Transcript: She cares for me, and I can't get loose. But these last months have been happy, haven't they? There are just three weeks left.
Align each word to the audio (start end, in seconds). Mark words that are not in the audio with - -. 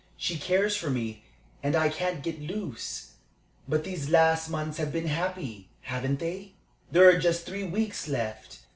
She 0.17 0.39
cares 0.39 0.75
for 0.75 0.89
me, 0.89 1.23
and 1.61 1.75
I 1.75 1.87
can't 1.89 2.23
get 2.23 2.41
loose. 2.41 3.11
But 3.67 3.83
these 3.83 4.09
last 4.09 4.49
months 4.49 4.79
have 4.79 4.91
been 4.91 5.05
happy, 5.05 5.69
haven't 5.81 6.17
they? 6.19 6.53
There 6.91 7.07
are 7.07 7.19
just 7.19 7.45
three 7.45 7.65
weeks 7.65 8.07
left. 8.07 8.61